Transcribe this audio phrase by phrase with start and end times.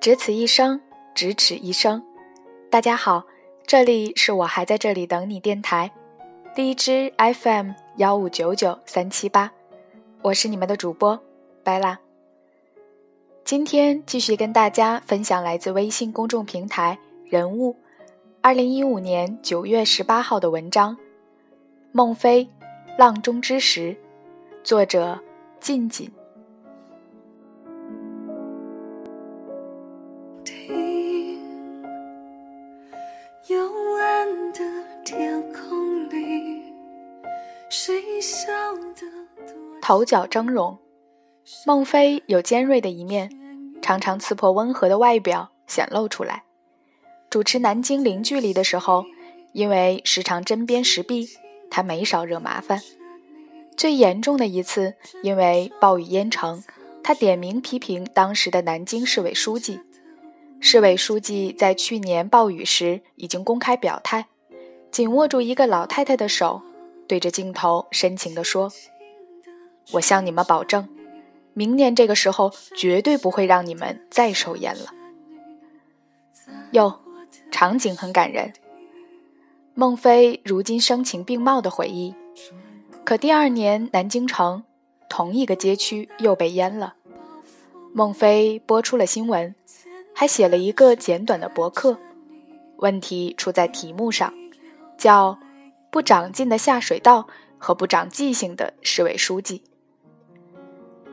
[0.00, 0.80] 只此一生，
[1.14, 2.02] 咫尺一生。
[2.70, 3.24] 大家好，
[3.66, 5.90] 这里是我还在这里等你电台，
[6.56, 9.52] 荔枝 FM 幺五九九三七八，
[10.22, 11.20] 我是你们的主播
[11.62, 12.00] 拜啦。
[13.44, 17.76] 今天继续跟大家分享来自微信公众平台人物，
[18.42, 20.96] 二零一五年九月十八号的文章
[21.92, 22.48] 《孟非
[22.96, 23.90] 浪中之时》，
[24.64, 25.20] 作者
[25.60, 26.10] 静静。
[39.82, 40.78] 头角峥嵘，
[41.66, 43.28] 孟非有尖锐的一面，
[43.82, 46.44] 常常刺破温和的外表显露出来。
[47.30, 49.06] 主持南京零距离的时候，
[49.52, 51.28] 因为时常针砭时弊，
[51.70, 52.82] 他没少惹麻烦。
[53.76, 56.64] 最严重的一次，因为暴雨淹城，
[57.04, 59.80] 他点名批评当时的南京市委书记。
[60.58, 64.26] 市委书记在去年暴雨时已经公开表态，
[64.90, 66.62] 紧握住一个老太太的手，
[67.06, 68.72] 对着镜头深情地说。
[69.92, 70.88] 我向你们保证，
[71.54, 74.92] 明年这个时候绝对不会让你们再受淹了。
[76.72, 77.00] 哟，
[77.50, 78.52] 场景很感人。
[79.74, 82.14] 孟非如今声情并茂的回忆，
[83.04, 84.64] 可第二年南京城
[85.08, 86.94] 同一个街区又被淹了。
[87.92, 89.54] 孟非播出了新闻，
[90.14, 91.98] 还写了一个简短的博客。
[92.76, 94.32] 问题出在题目上，
[94.96, 95.38] 叫
[95.90, 97.26] “不长进的下水道
[97.58, 99.62] 和不长记性的市委书记”。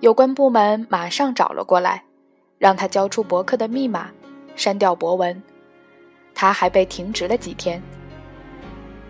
[0.00, 2.04] 有关部门马上找了过来，
[2.58, 4.10] 让他交出博客的密码，
[4.56, 5.42] 删掉博文。
[6.40, 7.82] 他还被停职了几天。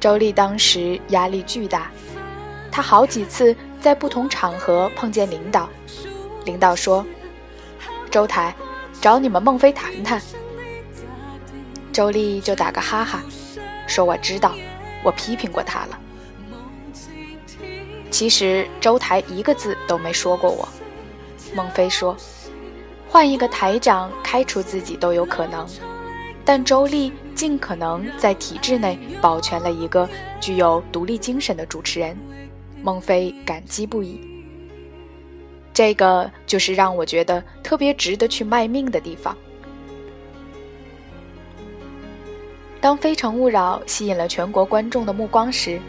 [0.00, 1.88] 周丽当时压力巨大，
[2.68, 5.68] 他好几次在不同场合碰见领导，
[6.44, 7.06] 领导说
[8.10, 8.52] ：“周台，
[9.00, 10.20] 找你们孟非谈谈。”
[11.94, 13.22] 周丽就打个哈哈，
[13.86, 14.56] 说：“我知道，
[15.04, 16.00] 我批评过他了。”
[18.10, 20.68] 其实周台一个字都没说过我，
[21.54, 22.16] 孟非说，
[23.08, 25.64] 换一个台长开除自己都有可能，
[26.44, 30.08] 但周丽尽可能在体制内保全了一个
[30.40, 32.16] 具有独立精神的主持人，
[32.82, 34.20] 孟非感激不已。
[35.72, 39.36] 这个就是让我觉得特别值得去卖命的地方。
[42.80, 45.80] 当《非诚勿扰》吸引了全国观众的目光时。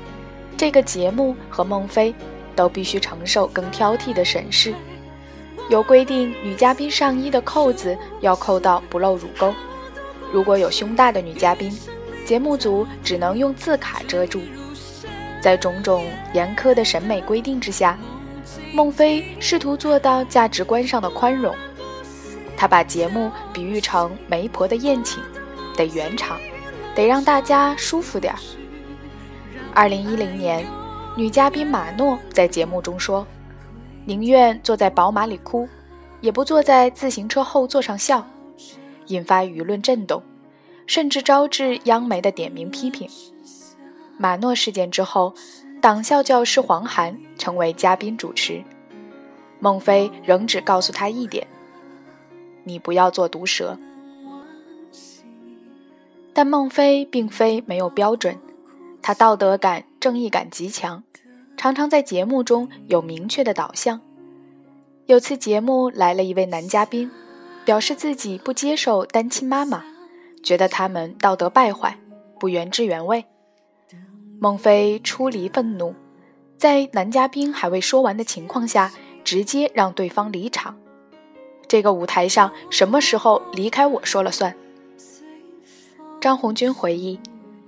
[0.56, 2.14] 这个节目和孟非
[2.56, 4.72] 都必须承受更挑剔的审视，
[5.68, 9.52] 有规定女嘉宾上衣的扣子要扣到不露乳沟，
[10.34, 11.72] 如果有胸大的女嘉宾，
[12.26, 14.42] 节目组只能用字卡遮住。
[15.40, 17.96] 在种种严苛的审美规定之下，
[18.74, 21.54] 孟非试图做到价值观上的宽容。
[22.58, 25.22] 他把节目比喻成媒婆的宴请，
[25.78, 26.40] 得圆场，
[26.96, 28.40] 得让大家舒服点儿。
[29.72, 30.66] 二零一零年，
[31.16, 33.28] 女嘉宾马诺在节目中说
[34.04, 35.70] ：“宁愿坐在宝马里哭，
[36.22, 38.26] 也不坐在自行车后座上笑。”
[39.08, 40.22] 引发舆论震动，
[40.88, 43.08] 甚至招致央媒的点名批评。
[44.18, 45.34] 马诺事件之后，
[45.82, 48.64] 党校教师黄涵成为嘉宾主持，
[49.60, 51.46] 孟非仍只告诉他一点
[52.64, 53.78] ：“你不要做毒舌。”
[56.34, 58.38] 但孟非并非没有标准。
[59.02, 61.04] 他道德感、正义感极强，
[61.58, 64.00] 常常在节目中有明确的导向。
[65.06, 67.12] 有次节目来了一位男嘉宾，
[67.66, 69.84] 表示自己不接受单亲妈妈，
[70.44, 71.98] 觉得他们道德败坏，
[72.40, 73.26] 不原汁原味。
[74.40, 75.96] 孟非出离愤怒，
[76.58, 78.92] 在男嘉宾还未说完的情况下，
[79.24, 80.78] 直接让对方离场。
[81.68, 84.56] 这个舞台上，什么时候离开我说了算？
[86.20, 87.20] 张红军回忆。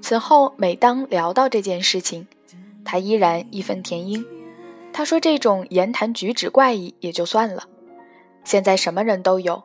[0.01, 2.27] 此后，每当聊到这件事情，
[2.83, 4.23] 他依然义愤填膺。
[4.93, 7.63] 他说：“这种言谈举止怪异也就算了，
[8.43, 9.63] 现在什么人都有，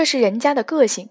[0.00, 1.10] 这是人家的个性。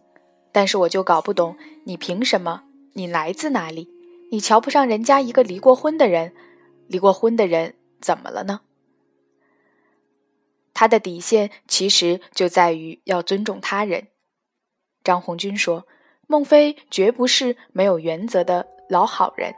[0.51, 2.63] 但是我就搞不懂，你凭什么？
[2.93, 3.87] 你来自哪里？
[4.31, 6.33] 你瞧不上人家一个离过婚的人？
[6.87, 8.61] 离过婚的人怎么了呢？”
[10.73, 14.07] 他的底线其实就在于要尊重他人。
[15.03, 15.85] 张红军说。
[16.31, 19.53] 孟非绝不是没有原则的老好人。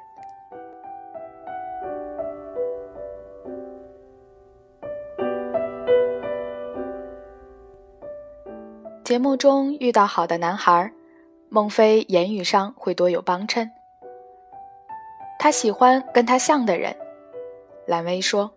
[9.11, 10.89] 节目中遇到好的男孩，
[11.49, 13.69] 孟非言语上会多有帮衬。
[15.37, 16.95] 他喜欢跟他像的人。
[17.85, 18.49] 兰薇说：“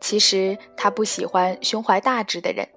[0.00, 2.68] 其实他不喜欢胸怀大志的人。”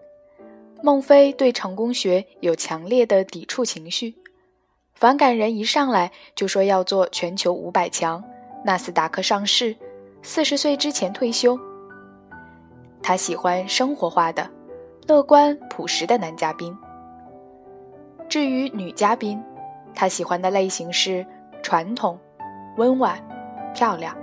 [0.82, 4.16] 孟非对成功学有强烈的抵触情绪，
[4.96, 8.24] 反感人一上来就说要做全球五百强，
[8.64, 9.76] 纳斯达克上市，
[10.24, 11.60] 四十岁之前退休。
[13.04, 14.50] 他喜欢生活化的、
[15.08, 16.76] 乐观朴实的男嘉宾。
[18.28, 19.42] 至于女嘉宾，
[19.94, 21.26] 他喜欢的类型是
[21.62, 22.20] 传统、
[22.78, 23.18] 温婉、
[23.74, 24.16] 漂亮。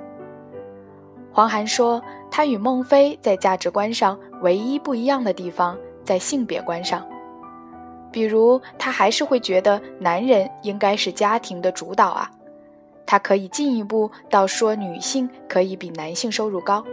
[1.33, 5.79] 黄涵说，他与孟非在价值观上唯一不一样的地方。
[6.05, 7.07] 在性别观上，
[8.11, 12.29] 比如他还是会觉得男人应该是家庭的主导啊。
[13.07, 16.85] 他可以进一步到说女性可以比男性收入高，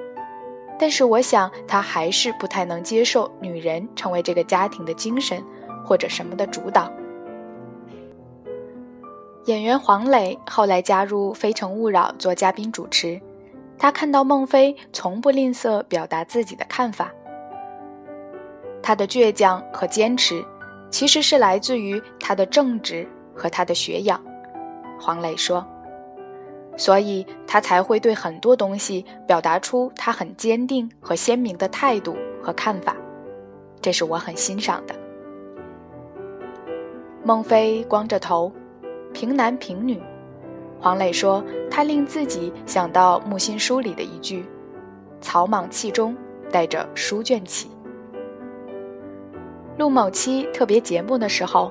[0.80, 5.44] 但是我想他还是不太能接受女人成为这个家庭的精神
[5.86, 6.90] 或者什么的主导。
[9.46, 13.20] 演员黄磊后来加入《非诚勿扰》做嘉宾主持，
[13.78, 17.12] 他看到孟非从不吝啬表达自己的看法。
[18.82, 20.44] 他的倔强和坚持，
[20.90, 24.24] 其实是来自于他的正直和他的学养。
[25.00, 25.66] 黄磊说
[26.80, 32.96] ：“所以他才会对很多东西表达出他很坚定和鲜明的态度和看法，
[33.82, 34.96] 这是我很欣赏的。”
[37.22, 38.50] 孟非光着头，
[39.14, 40.02] 平男平女。
[40.80, 44.46] 黄磊说：“他令自己想到木心书里的一句
[45.20, 46.16] ：‘草莽气中
[46.50, 47.70] 带着书卷气。’”
[49.78, 51.70] 录某期特别节目的时候，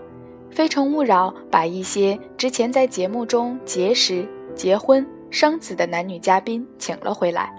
[0.54, 4.28] 《非诚勿扰》把一些之前在节目中结识、
[4.58, 7.54] 结婚、生子的男女嘉宾请了回来。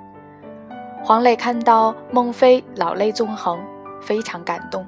[1.01, 3.57] 黄磊看到孟非老泪纵横，
[4.01, 4.85] 非常感动。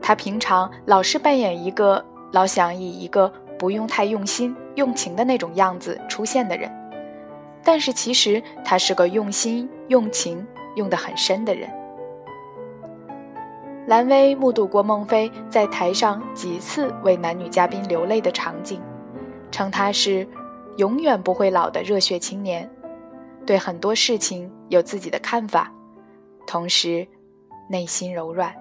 [0.00, 2.02] 他平常老是扮演一个
[2.32, 6.72] 老想以一个不用太用心、用情的那种样子出现的人，
[7.62, 10.44] 但是其实他是个用心、用情
[10.74, 11.68] 用得很深的人。
[13.86, 18.80] 兰薇目睹过孟非在台上几次为男女嘉宾流泪的场景，
[19.60, 20.26] 称他是
[20.78, 22.66] 永远不会老的热血青年，
[23.44, 25.70] 对很多事情有自己的看法，
[26.46, 27.06] 同时
[27.68, 28.56] 内心柔软。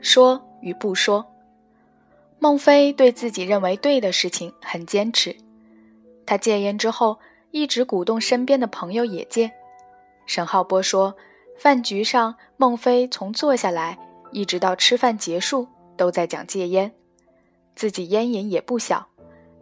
[0.00, 1.24] 说与不说。
[2.40, 5.36] 孟非对自己认为对的事情很坚持，
[6.26, 7.20] 他戒烟之后
[7.54, 9.52] 一直鼓动身边的朋友也戒。
[10.26, 11.14] 沈浩波说，
[11.56, 13.96] 饭局上孟非从坐下来
[14.32, 16.92] 一直到吃饭结束都在讲戒烟，
[17.76, 19.06] 自己烟瘾也不小，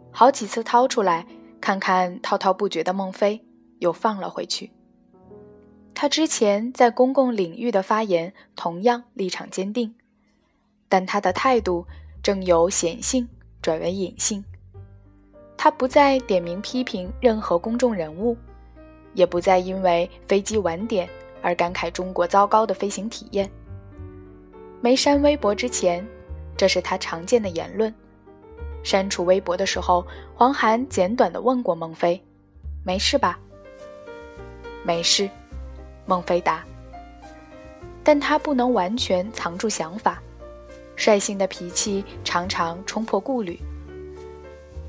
[0.09, 1.27] 好几次掏出来
[1.61, 3.45] 看看滔滔不绝的孟非，
[3.77, 4.71] 又放了回去。
[5.93, 9.93] 他之前在公共领域的发言同样立场坚定，
[10.89, 11.85] 但他的态度。
[12.23, 13.27] 正由显性
[13.61, 14.45] 转为隐性，
[15.63, 18.35] 他不再点名批评任何公众人物，
[19.13, 21.07] 也不再因为飞机晚点
[21.41, 23.49] 而感慨中国糟糕的飞行体验。
[24.81, 26.05] 没删微博之前，
[26.57, 27.95] 这是他常见的言论。
[28.83, 30.05] 删除微博的时候，
[30.35, 32.21] 黄涵简短地问过孟非
[32.83, 33.39] ：“没事吧
[34.83, 35.29] ？”“没事。”
[36.05, 36.61] 孟非答。
[38.03, 40.21] 但他不能完全藏住想法。
[40.97, 43.57] 率性的脾气常常冲破顾虑。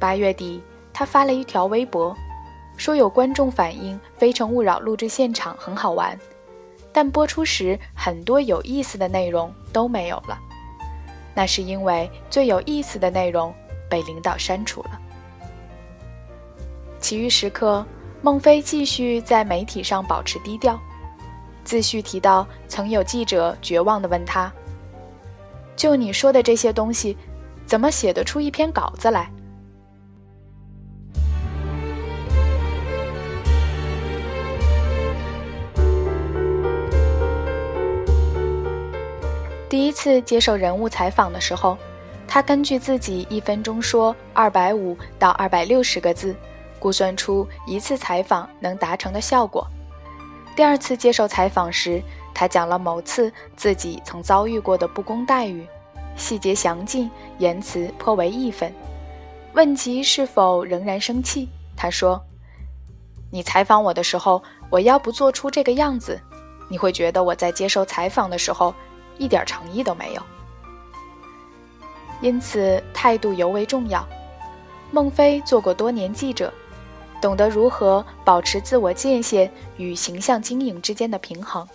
[0.05, 0.61] 八月底，
[0.93, 2.15] 他发了一条微博，
[2.77, 6.15] 说有观众反映《非诚勿扰》录制现场很好玩，
[6.93, 10.39] 但播出时很多有意思的内容都没有了。
[11.35, 13.51] 那是因为最有意思的内容
[13.89, 15.01] 被领导删除了。
[17.01, 17.83] 其余时刻，
[18.21, 20.79] 孟非继续在媒体上保持低调，
[21.65, 24.53] 自序提到曾有记者绝望地问他。
[25.75, 27.17] 就你说的这些东西，
[27.65, 29.31] 怎么写得出一篇稿子来？
[39.75, 41.77] 第一次接受人物采访的时候，
[42.29, 46.33] 他根据自己一分钟说二百五到二百六十个字，
[46.79, 49.67] 估算出一次采访能达成的效果。
[50.55, 52.01] 第二次接受采访时，
[52.33, 55.67] 他讲了某次自己曾遭遇过的不公待遇，
[56.15, 58.73] 细节详尽，言辞颇为义愤。
[59.55, 62.25] 问及是否仍然生气，他说
[63.29, 64.41] ：“你采访我的时候，
[64.71, 66.21] 我要不做出这个样子，
[66.69, 68.73] 你会觉得我在接受采访的时候
[69.19, 70.23] 一点诚意都没有。”
[72.21, 74.07] 因此，态度尤为重要。
[74.91, 76.53] 孟非做过多年记者，
[77.21, 81.67] 懂得如何保持自我界限与形象经营之间的平衡。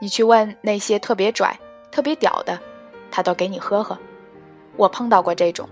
[0.00, 1.58] 你去问那些特别拽、
[1.90, 2.60] 特别屌的，
[3.10, 3.98] 他都给你呵呵。
[4.76, 5.68] 我碰到过这种，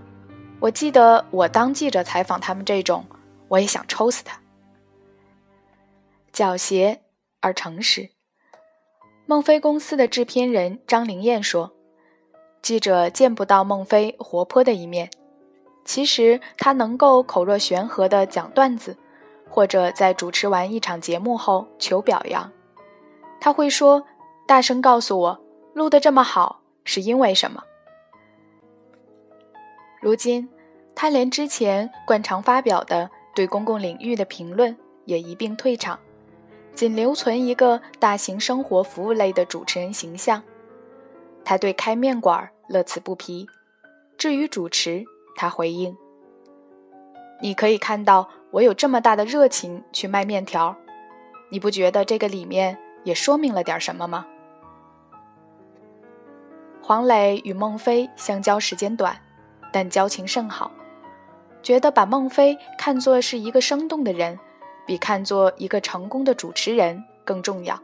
[0.59, 3.05] 我记得我当记者采访他们这种，
[3.47, 4.39] 我也想抽死他。
[6.33, 6.97] 狡黠
[7.41, 8.09] 而诚实。
[9.25, 11.71] 孟非公司的制片人张灵燕说
[12.61, 15.09] ：“记者见不到孟非活泼的一面，
[15.85, 18.97] 其实他能够口若悬河地讲段子，
[19.49, 22.51] 或者在主持完一场节目后求表扬。
[23.39, 24.03] 他会说
[24.45, 25.39] ：‘大声告诉我，
[25.73, 27.63] 录得这么好是因为什么？’”
[30.01, 30.49] 如今，
[30.93, 34.75] 他连之前惯常发表的对公共领域的评论
[35.05, 35.97] 也一并退场，
[36.73, 40.43] 仅留存一个大型生活服务类的主持人形象。
[41.45, 43.47] 他对开面馆乐此不疲。
[44.17, 45.95] 至于主持，他回应
[47.41, 50.75] ：“你可以看到我有这么大的热情去卖面条，
[51.49, 54.25] 你不觉得这个里面也说明了点什么吗？”
[56.81, 59.17] 黄磊与孟非相交时间短。
[59.71, 60.71] 但交情甚好，
[61.63, 64.37] 觉得把孟非看作是一个生动的人，
[64.85, 67.81] 比看作一个成功的主持人更重要。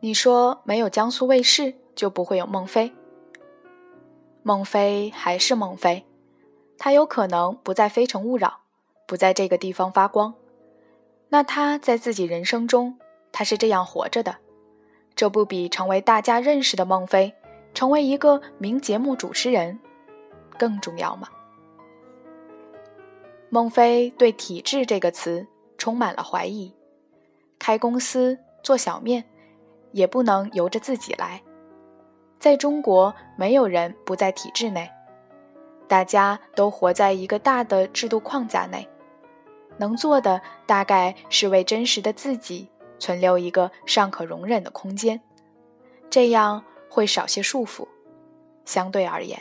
[0.00, 2.92] 你说没有江苏卫视就不会有孟非？
[4.42, 6.04] 孟非还是孟非，
[6.76, 8.48] 他有可能不在《非诚勿扰》，
[9.06, 10.34] 不在这个地方发光。
[11.28, 12.98] 那他在自己人生中，
[13.30, 14.36] 他是这样活着的，
[15.14, 17.32] 这不比成为大家认识的孟非？
[17.72, 19.78] 成为一个名节目主持人
[20.58, 21.28] 更重要吗？
[23.54, 26.74] 孟非对“体制”这个词充满了怀疑。
[27.58, 29.22] 开公司做小面，
[29.90, 31.42] 也不能由着自己来。
[32.38, 34.90] 在中国，没有人不在体制内，
[35.86, 38.88] 大家都活在一个大的制度框架内。
[39.76, 42.66] 能做的大概是为真实的自己
[42.98, 45.20] 存留一个尚可容忍的空间，
[46.08, 46.64] 这样。
[46.94, 47.88] 会少些束缚，
[48.66, 49.40] 相对而言。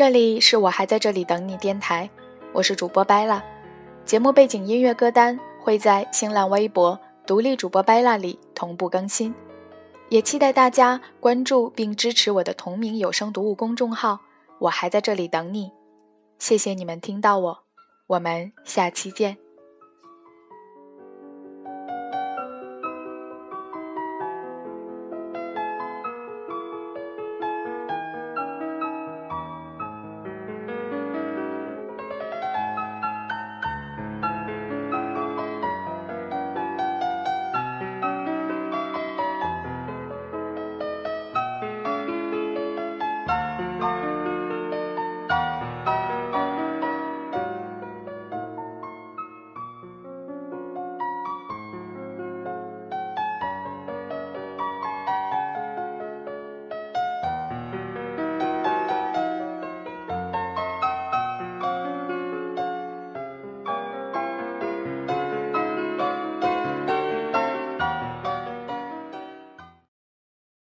[0.00, 2.08] 这里是我还在这里等你电台，
[2.54, 3.44] 我是主播白拉。
[4.06, 9.34] 节目背景音乐歌单会在新浪微博独立主播白拉里同步更新。
[10.08, 14.18] 也期待大家关注并支持我的同名有声读物公众号，
[14.60, 15.70] 我还在这里等你。
[16.38, 17.58] 谢谢你们听到我，
[18.06, 19.36] 我们下期见。